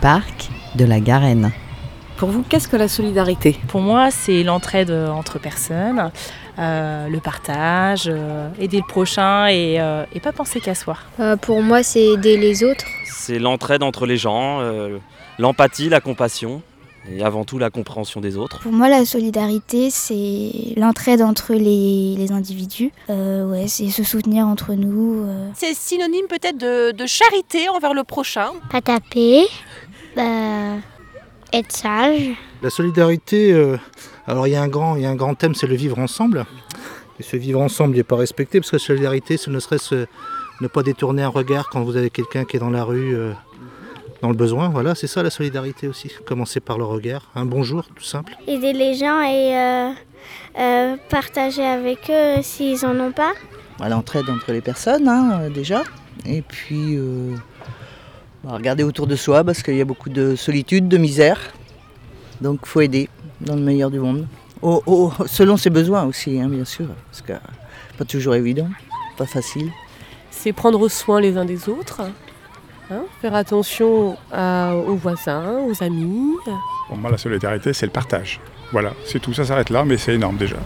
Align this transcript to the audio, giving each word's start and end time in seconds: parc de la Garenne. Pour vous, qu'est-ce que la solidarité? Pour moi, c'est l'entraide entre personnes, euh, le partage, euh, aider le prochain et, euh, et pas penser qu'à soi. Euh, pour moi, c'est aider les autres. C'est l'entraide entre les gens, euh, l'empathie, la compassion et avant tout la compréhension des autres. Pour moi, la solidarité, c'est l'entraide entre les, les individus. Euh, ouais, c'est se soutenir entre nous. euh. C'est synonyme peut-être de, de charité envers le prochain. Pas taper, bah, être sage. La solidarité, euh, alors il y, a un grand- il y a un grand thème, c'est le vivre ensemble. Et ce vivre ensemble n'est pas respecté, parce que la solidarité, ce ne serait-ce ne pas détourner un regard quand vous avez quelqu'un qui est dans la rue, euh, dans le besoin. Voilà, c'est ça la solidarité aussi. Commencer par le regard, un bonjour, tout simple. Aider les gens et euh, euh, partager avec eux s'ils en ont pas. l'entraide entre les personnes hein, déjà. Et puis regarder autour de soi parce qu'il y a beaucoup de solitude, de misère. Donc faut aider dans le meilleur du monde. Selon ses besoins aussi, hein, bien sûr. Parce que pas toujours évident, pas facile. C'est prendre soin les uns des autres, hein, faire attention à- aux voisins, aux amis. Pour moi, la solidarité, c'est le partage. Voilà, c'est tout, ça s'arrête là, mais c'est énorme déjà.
parc 0.00 0.48
de 0.74 0.84
la 0.84 1.00
Garenne. 1.00 1.52
Pour 2.16 2.30
vous, 2.30 2.42
qu'est-ce 2.42 2.66
que 2.66 2.76
la 2.76 2.88
solidarité? 2.88 3.56
Pour 3.68 3.80
moi, 3.80 4.10
c'est 4.10 4.42
l'entraide 4.42 4.90
entre 4.90 5.38
personnes, 5.38 6.10
euh, 6.58 7.06
le 7.08 7.20
partage, 7.20 8.04
euh, 8.08 8.48
aider 8.58 8.78
le 8.78 8.86
prochain 8.88 9.46
et, 9.46 9.80
euh, 9.80 10.04
et 10.12 10.18
pas 10.18 10.32
penser 10.32 10.58
qu'à 10.60 10.74
soi. 10.74 10.96
Euh, 11.20 11.36
pour 11.36 11.62
moi, 11.62 11.84
c'est 11.84 12.04
aider 12.04 12.36
les 12.36 12.64
autres. 12.64 12.84
C'est 13.06 13.38
l'entraide 13.38 13.84
entre 13.84 14.04
les 14.04 14.16
gens, 14.16 14.58
euh, 14.60 14.98
l'empathie, 15.38 15.88
la 15.88 16.00
compassion 16.00 16.60
et 17.10 17.22
avant 17.22 17.44
tout 17.44 17.56
la 17.58 17.70
compréhension 17.70 18.20
des 18.20 18.36
autres. 18.36 18.58
Pour 18.60 18.72
moi, 18.72 18.88
la 18.88 19.04
solidarité, 19.06 19.88
c'est 19.88 20.74
l'entraide 20.76 21.22
entre 21.22 21.54
les, 21.54 22.16
les 22.16 22.32
individus. 22.32 22.90
Euh, 23.08 23.48
ouais, 23.48 23.68
c'est 23.68 23.88
se 23.90 24.02
soutenir 24.02 24.46
entre 24.46 24.74
nous. 24.74 25.24
euh. 25.24 25.48
C'est 25.54 25.72
synonyme 25.74 26.26
peut-être 26.28 26.58
de, 26.58 26.90
de 26.90 27.06
charité 27.06 27.68
envers 27.68 27.94
le 27.94 28.02
prochain. 28.04 28.48
Pas 28.70 28.82
taper, 28.82 29.44
bah, 30.18 30.80
être 31.52 31.72
sage. 31.72 32.30
La 32.62 32.70
solidarité, 32.70 33.52
euh, 33.52 33.76
alors 34.26 34.46
il 34.46 34.50
y, 34.52 34.56
a 34.56 34.62
un 34.62 34.68
grand- 34.68 34.96
il 34.96 35.02
y 35.02 35.06
a 35.06 35.10
un 35.10 35.14
grand 35.16 35.34
thème, 35.34 35.54
c'est 35.54 35.66
le 35.66 35.76
vivre 35.76 35.98
ensemble. 35.98 36.44
Et 37.20 37.22
ce 37.22 37.36
vivre 37.36 37.60
ensemble 37.60 37.96
n'est 37.96 38.02
pas 38.04 38.16
respecté, 38.16 38.60
parce 38.60 38.70
que 38.70 38.76
la 38.76 38.80
solidarité, 38.80 39.36
ce 39.36 39.50
ne 39.50 39.58
serait-ce 39.60 40.06
ne 40.60 40.66
pas 40.68 40.82
détourner 40.82 41.22
un 41.22 41.28
regard 41.28 41.68
quand 41.70 41.82
vous 41.82 41.96
avez 41.96 42.10
quelqu'un 42.10 42.44
qui 42.44 42.56
est 42.56 42.60
dans 42.60 42.70
la 42.70 42.84
rue, 42.84 43.14
euh, 43.16 43.32
dans 44.22 44.28
le 44.28 44.34
besoin. 44.34 44.68
Voilà, 44.68 44.94
c'est 44.96 45.06
ça 45.06 45.22
la 45.22 45.30
solidarité 45.30 45.86
aussi. 45.88 46.10
Commencer 46.26 46.60
par 46.60 46.78
le 46.78 46.84
regard, 46.84 47.30
un 47.36 47.44
bonjour, 47.44 47.84
tout 47.94 48.02
simple. 48.02 48.36
Aider 48.46 48.72
les 48.72 48.94
gens 48.94 49.20
et 49.22 49.56
euh, 49.56 49.90
euh, 50.58 50.96
partager 51.08 51.64
avec 51.64 52.10
eux 52.10 52.42
s'ils 52.42 52.84
en 52.84 52.98
ont 52.98 53.12
pas. 53.12 53.32
l'entraide 53.88 54.28
entre 54.28 54.50
les 54.52 54.60
personnes 54.60 55.06
hein, 55.08 55.48
déjà. 55.50 55.82
Et 56.26 56.42
puis 56.42 56.98
regarder 58.44 58.82
autour 58.84 59.06
de 59.06 59.16
soi 59.16 59.44
parce 59.44 59.62
qu'il 59.62 59.76
y 59.76 59.80
a 59.80 59.84
beaucoup 59.84 60.10
de 60.10 60.36
solitude, 60.36 60.88
de 60.88 60.96
misère. 60.98 61.38
Donc 62.40 62.66
faut 62.66 62.80
aider 62.80 63.08
dans 63.40 63.54
le 63.56 63.62
meilleur 63.62 63.90
du 63.90 63.98
monde. 64.00 64.26
Selon 65.26 65.56
ses 65.56 65.70
besoins 65.70 66.04
aussi, 66.04 66.40
hein, 66.40 66.48
bien 66.48 66.64
sûr. 66.64 66.86
Parce 67.10 67.22
que 67.22 67.32
pas 67.96 68.04
toujours 68.04 68.34
évident, 68.34 68.68
pas 69.16 69.26
facile. 69.26 69.70
C'est 70.30 70.52
prendre 70.52 70.88
soin 70.88 71.20
les 71.20 71.36
uns 71.36 71.44
des 71.44 71.68
autres, 71.68 72.00
hein, 72.90 73.02
faire 73.20 73.34
attention 73.34 74.16
à- 74.32 74.74
aux 74.74 74.94
voisins, 74.96 75.58
aux 75.68 75.82
amis. 75.82 76.34
Pour 76.88 76.96
moi, 76.96 77.10
la 77.10 77.18
solidarité, 77.18 77.72
c'est 77.72 77.86
le 77.86 77.92
partage. 77.92 78.40
Voilà, 78.72 78.92
c'est 79.04 79.18
tout, 79.20 79.32
ça 79.32 79.44
s'arrête 79.44 79.70
là, 79.70 79.84
mais 79.84 79.96
c'est 79.96 80.14
énorme 80.14 80.36
déjà. 80.36 80.56